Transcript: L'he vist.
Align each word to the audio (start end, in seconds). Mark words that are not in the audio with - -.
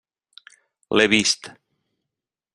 L'he 0.97 1.05
vist. 1.13 1.51